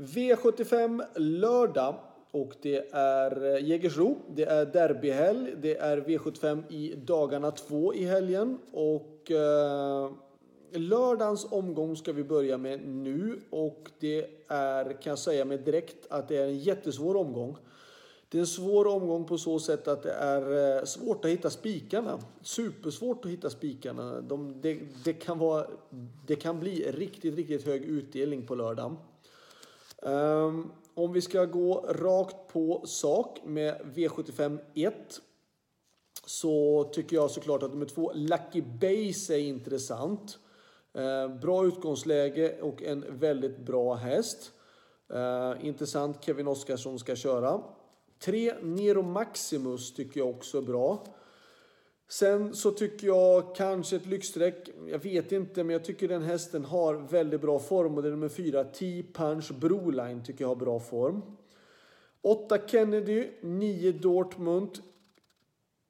[0.00, 1.94] V75 lördag
[2.30, 8.04] och det är eh, Jägersro, det är derbyhelg, det är V75 i dagarna två i
[8.04, 10.10] helgen och eh,
[10.72, 16.06] lördagens omgång ska vi börja med nu och det är, kan jag säga med direkt,
[16.10, 17.56] att det är en jättesvår omgång.
[18.28, 21.50] Det är en svår omgång på så sätt att det är eh, svårt att hitta
[21.50, 22.18] spikarna.
[22.42, 24.20] Supersvårt att hitta spikarna.
[24.20, 25.66] De, det, det, kan vara,
[26.26, 28.96] det kan bli riktigt, riktigt hög utdelning på lördagen.
[30.02, 35.20] Um, om vi ska gå rakt på sak med V75 1
[36.26, 40.38] så tycker jag såklart att nummer två Lucky Base är intressant.
[40.98, 44.52] Uh, bra utgångsläge och en väldigt bra häst.
[45.14, 47.60] Uh, intressant Kevin Oskarsson ska köra.
[48.18, 51.04] 3 Nero Maximus tycker jag också är bra.
[52.10, 56.64] Sen så tycker jag kanske ett lyxstreck, jag vet inte, men jag tycker den hästen
[56.64, 60.80] har väldigt bra form och det är nummer fyra, T-Punch Broline tycker jag har bra
[60.80, 61.22] form.
[62.22, 64.70] 8 Kennedy, 9 Dortmund,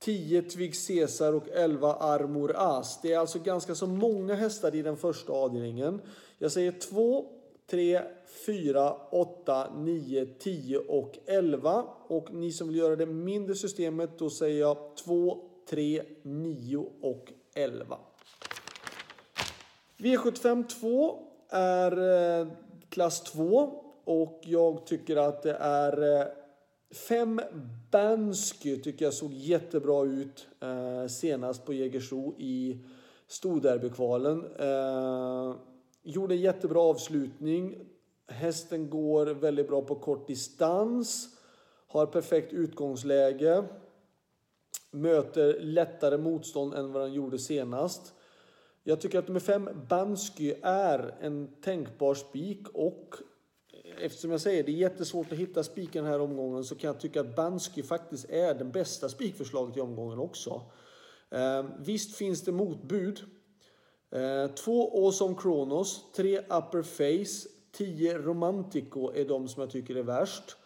[0.00, 3.00] 10 Twig Caesar och 11 Armor As.
[3.02, 6.00] Det är alltså ganska så många hästar i den första avdelningen.
[6.38, 7.26] Jag säger 2,
[7.70, 8.00] 3,
[8.46, 11.84] 4, 8, 9, 10 och 11.
[12.06, 17.32] Och ni som vill göra det mindre systemet, då säger jag 2, 3, 9 och
[17.54, 17.98] 11.
[19.96, 22.46] V75 2 är eh,
[22.88, 26.26] klass 2 och jag tycker att det är eh,
[27.08, 27.40] 5
[27.90, 32.78] Bansky tycker jag såg jättebra ut eh, senast på Jägersro i
[33.26, 34.44] Storderbykvalen.
[34.58, 35.54] Eh,
[36.02, 37.74] gjorde en jättebra avslutning.
[38.28, 41.28] Hästen går väldigt bra på kort distans.
[41.86, 43.64] Har perfekt utgångsläge.
[44.94, 48.14] Möter lättare motstånd än vad den gjorde senast.
[48.84, 53.16] Jag tycker att nummer 5 Bansky är en tänkbar spik och
[54.00, 57.00] eftersom jag säger det är jättesvårt att hitta spiken den här omgången så kan jag
[57.00, 60.62] tycka att Bansky faktiskt är den bästa spikförslaget i omgången också.
[61.30, 63.20] Eh, visst finns det motbud.
[64.10, 70.02] Eh, två Awesome Kronos, tre Upper Face, 10 Romantico är de som jag tycker är
[70.02, 70.56] värst.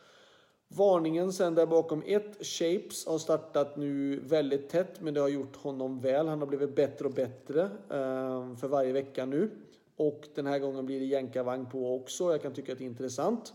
[0.69, 5.56] Varningen sen där bakom ett, Shapes har startat nu väldigt tätt men det har gjort
[5.56, 6.28] honom väl.
[6.28, 9.50] Han har blivit bättre och bättre eh, för varje vecka nu.
[9.97, 12.32] Och den här gången blir det jänkarvagn på också.
[12.32, 13.53] Jag kan tycka att det är intressant.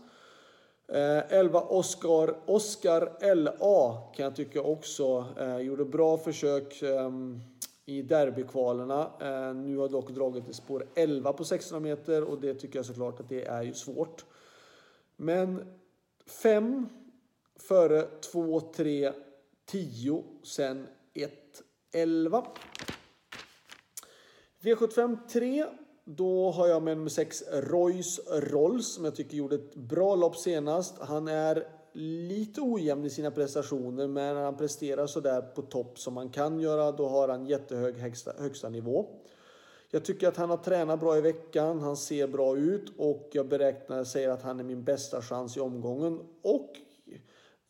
[0.88, 7.40] 11 eh, Oscar, Oscar LA kan jag tycka också eh, gjorde bra försök ehm,
[7.86, 9.10] i derbykvalerna.
[9.20, 12.86] Eh, nu har dock dragit i spår 11 på 600 meter och det tycker jag
[12.86, 14.24] såklart att det är ju svårt.
[15.16, 15.64] Men
[16.26, 16.88] 5
[17.56, 18.02] före
[18.32, 19.12] 2, 3,
[19.66, 21.32] 10, sen 1,
[21.92, 22.46] 11.
[24.60, 25.66] V75 3.
[26.04, 30.36] Då har jag med nummer 6 Royce Rolls som jag tycker gjorde ett bra lopp
[30.36, 30.98] senast.
[30.98, 36.14] Han är lite ojämn i sina prestationer men när han presterar sådär på topp som
[36.14, 39.06] man kan göra då har han jättehög högsta, högsta nivå.
[39.90, 43.48] Jag tycker att han har tränat bra i veckan, han ser bra ut och jag
[43.48, 46.76] beräknar, säger att han är min bästa chans i omgången och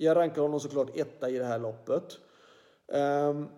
[0.02, 2.18] jag rankar honom såklart etta i det här loppet.
[2.92, 3.48] Ehm, um,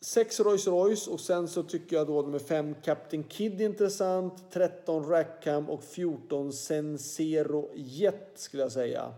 [0.00, 5.08] 6 Rolls Royce och sen så tycker jag då nummer 5 Captain Kid intressant, 13
[5.08, 9.14] Rackham och 14 Sensero Jet skulle jag säga.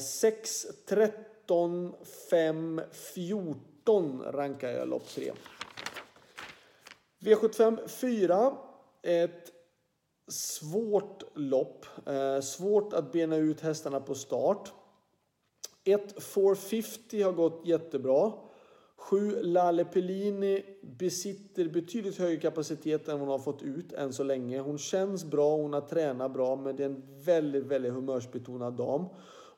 [0.00, 1.94] 6, 13,
[2.30, 5.32] 5, 14 rankar jag lopp 3.
[7.20, 8.52] V75 4.
[9.02, 9.52] Ett
[10.28, 11.86] svårt lopp.
[12.06, 14.72] Eh, svårt att bena ut hästarna på start.
[15.90, 18.32] 1 450 har gått jättebra.
[18.96, 24.60] 7 Lalle Pellini besitter betydligt högre kapacitet än hon har fått ut än så länge.
[24.60, 29.04] Hon känns bra, hon har tränat bra, men det är en väldigt, väldigt humörsbetonad dam.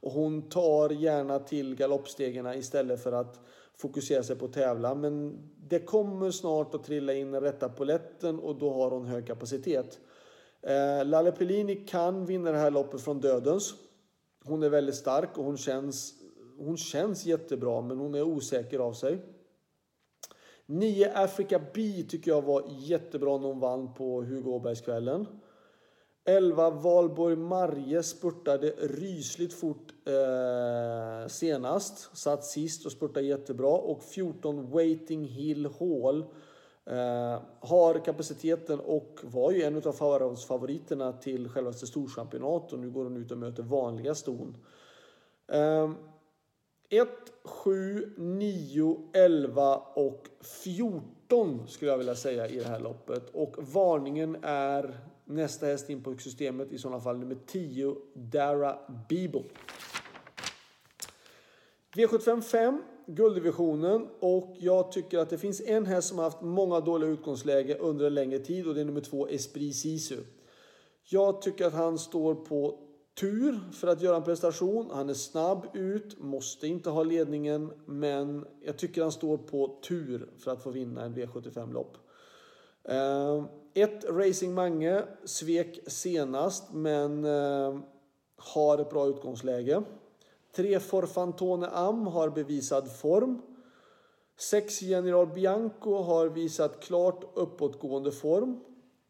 [0.00, 3.40] Och hon tar gärna till galoppstegen istället för att
[3.76, 4.94] fokusera sig på att tävla.
[4.94, 5.38] Men
[5.69, 9.98] det kommer snart att trilla in den rätta poletten och då har hon hög kapacitet.
[10.62, 13.75] Eh, Lalle Pellini kan vinna det här loppet från dödens.
[14.44, 16.14] Hon är väldigt stark och hon känns,
[16.64, 19.18] hon känns jättebra men hon är osäker av sig.
[20.66, 25.26] 9 Africa B tycker jag var jättebra när hon vann på Hugo Åbergskvällen.
[26.24, 32.16] 11 Valborg Marje spurtade rysligt fort eh, senast.
[32.16, 33.70] Satt sist och spurtade jättebra.
[33.70, 36.24] Och 14 Waiting Hill Hall
[36.86, 42.72] eh, har kapaciteten och var ju en av favoriterna till självaste storchampionat.
[42.72, 44.56] Och nu går hon ut och möter vanliga ston.
[45.52, 45.90] Eh,
[46.92, 47.08] 1,
[47.44, 50.28] 7, 9, 11 och
[50.64, 53.31] 14 skulle jag vilja säga i det här loppet.
[53.31, 55.00] Och varningen är
[55.31, 58.78] Nästa häst in på systemet i sådana fall nummer 10, Dara
[59.08, 59.42] Bibo.
[61.94, 66.81] V75 5, gulddivisionen och jag tycker att det finns en häst som har haft många
[66.81, 70.16] dåliga utgångsläge under en längre tid och det är nummer 2, Esprit Sisu.
[71.04, 72.78] Jag tycker att han står på
[73.14, 74.90] tur för att göra en prestation.
[74.92, 80.30] Han är snabb ut, måste inte ha ledningen, men jag tycker han står på tur
[80.38, 81.96] för att få vinna en V75-lopp.
[82.84, 87.78] Eh, ett Racing Mange svek senast, men eh,
[88.36, 89.82] har ett bra utgångsläge.
[90.56, 93.42] Tre Forfantone Am har bevisad form.
[94.38, 98.60] Sex General Bianco har visat klart uppåtgående form.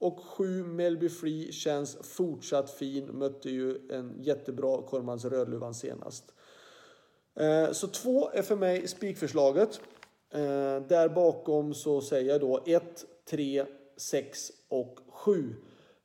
[0.00, 3.06] Och 7 Melby Free känns fortsatt fin.
[3.06, 6.32] Mötte ju en jättebra Kormans Rödluvan senast.
[7.35, 9.81] Eh, så 2 är för mig spikförslaget.
[10.31, 10.41] Eh,
[10.88, 13.64] där bakom så säger jag då 1, 3,
[13.97, 15.55] 6 och 7.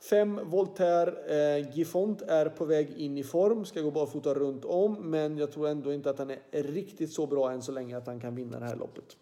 [0.09, 5.09] 5 Voltaire eh, Gifont är på väg in i form, ska gå barfota runt om,
[5.09, 8.07] men jag tror ändå inte att han är riktigt så bra än så länge att
[8.07, 9.18] han kan vinna det här loppet.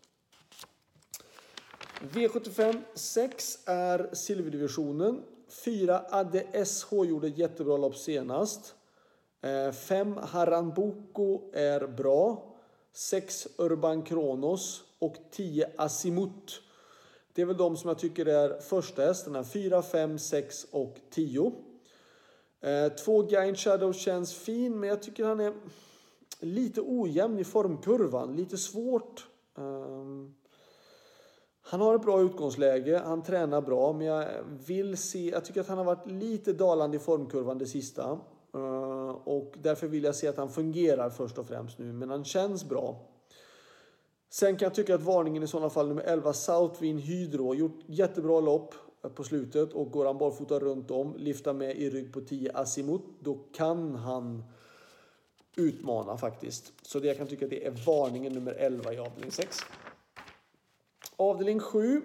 [2.12, 5.24] V75 6 är silverdivisionen.
[5.66, 8.76] 4 Adde SH gjorde ett jättebra lopp senast.
[9.42, 12.46] Eh, 5 Haranboko är bra.
[12.94, 16.62] 6 Urban Kronos och 10 Asimut.
[17.34, 19.44] Det är väl de som jag tycker är första hästarna.
[19.44, 21.52] 4, 5, 6 och 10.
[23.06, 25.54] 2 eh, Giant Shadow känns fin men jag tycker han är
[26.40, 28.36] lite ojämn i formkurvan.
[28.36, 29.28] Lite svårt.
[29.56, 30.36] Um,
[31.74, 34.28] han har ett bra utgångsläge, han tränar bra, men jag
[34.66, 38.20] vill se, jag tycker att han har varit lite dalande i formkurvan det sista.
[38.54, 42.26] Eh, och därför vill jag se att han fungerar först och främst nu, men han
[42.26, 42.96] känns bra.
[44.30, 48.40] Sen kan jag tycka att varningen i sådana fall nummer 11 Southwind Hydro gjort jättebra
[48.40, 52.22] lopp eh, på slutet och går han barfota runt om, lyfta med i rygg på
[52.22, 54.44] 10 Asimut, då kan han
[55.56, 56.74] utmana faktiskt.
[56.82, 59.58] Så det jag kan tycka att det är varningen nummer 11 i avdelning 6.
[61.18, 62.02] Avdelning 7.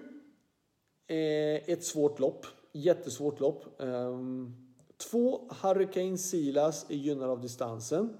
[1.07, 2.45] Ett svårt lopp.
[2.71, 3.81] Jättesvårt lopp.
[3.81, 4.53] Ehm,
[4.97, 8.17] två Hurricane Silas är gynnade av distansen.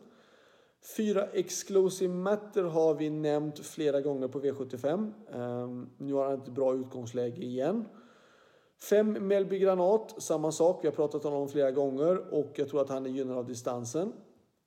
[0.98, 5.12] Fyra Exclusive Matter har vi nämnt flera gånger på V75.
[5.34, 7.86] Ehm, nu har han ett bra utgångsläge igen.
[8.90, 10.84] 5 Melby Granat, samma sak.
[10.84, 13.46] Vi har pratat om honom flera gånger och jag tror att han är gynnad av
[13.46, 14.14] distansen.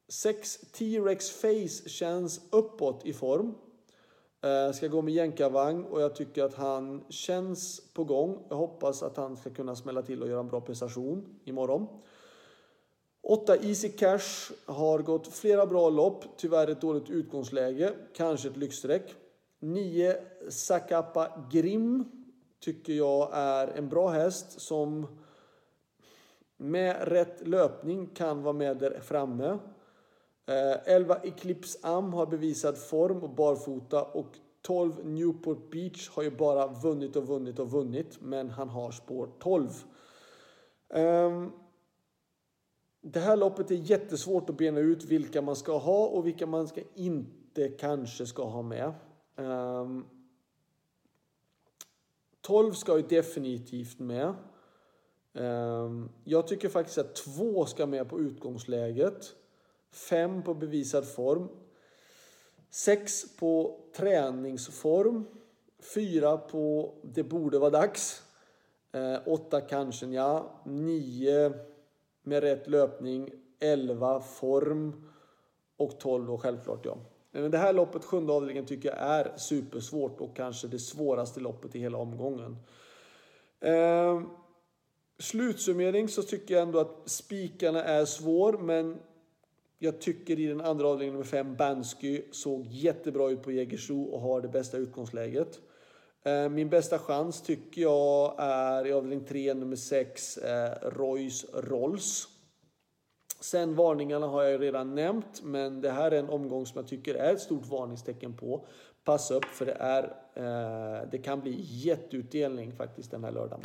[0.09, 3.55] 6 T-Rex Face känns uppåt i form.
[4.45, 8.39] Eh, ska gå med jänkarvagn och jag tycker att han känns på gång.
[8.49, 11.87] Jag hoppas att han ska kunna smälla till och göra en bra prestation imorgon.
[13.23, 19.15] 8 Easy Cash har gått flera bra lopp, tyvärr ett dåligt utgångsläge, kanske ett lyxstreck.
[19.61, 20.17] 9
[20.49, 22.05] Sakapa Grim
[22.61, 25.07] tycker jag är en bra häst som
[26.57, 29.59] med rätt löpning kan vara med där framme.
[30.47, 36.31] Eh, 11 Eclipse Am har bevisad form och barfota och 12 Newport Beach har ju
[36.31, 39.69] bara vunnit och vunnit och vunnit men han har spår 12.
[40.89, 41.53] Um, ehm,
[43.01, 46.69] det här loppet är jättesvårt att bena ut vilka man ska ha och vilka man
[46.69, 48.93] ska inte kanske ska ha med.
[49.37, 50.07] Ehm, um,
[52.41, 54.35] 12 ska ju definitivt med.
[55.33, 59.35] Um, jag tycker faktiskt att 2 ska med på utgångsläget.
[59.93, 61.49] 5 på bevisad form.
[62.71, 65.25] 6 på träningsform.
[65.95, 68.23] 4 på det borde vara dags.
[68.93, 70.61] Eh, 8 kanske ja.
[70.65, 71.53] 9
[72.23, 73.31] med rätt löpning.
[73.61, 75.11] 11 form.
[75.77, 76.99] Och 12 då självklart ja.
[77.31, 81.75] Men det här loppet, sjunde avdelningen, tycker jag är supersvårt och kanske det svåraste loppet
[81.75, 82.57] i hela omgången.
[83.61, 84.23] Eh,
[85.19, 88.99] slutsummering så tycker jag ändå att spikarna är svår men
[89.83, 94.21] jag tycker i den andra avdelningen nummer 5, Bansky, såg jättebra ut på Jägersro och
[94.21, 95.61] har det bästa utgångsläget.
[96.25, 102.29] Eh, min bästa chans tycker jag är i avdelning 3, nummer 6, eh, Royce Rolls.
[103.41, 107.15] Sen varningarna har jag redan nämnt, men det här är en omgång som jag tycker
[107.15, 108.67] är ett stort varningstecken på.
[109.05, 110.03] Passa upp för det, är,
[110.35, 113.65] eh, det kan bli jätteutdelning faktiskt den här lördagen.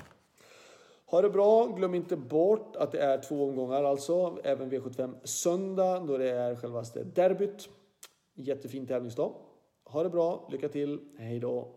[1.10, 1.68] Ha det bra.
[1.68, 4.38] Glöm inte bort att det är två omgångar alltså.
[4.44, 7.70] Även V75 söndag då det är självaste derbyt.
[8.36, 9.34] Jättefin tävlingsdag.
[9.86, 10.48] Ha det bra.
[10.52, 11.00] Lycka till.
[11.18, 11.77] Hej då.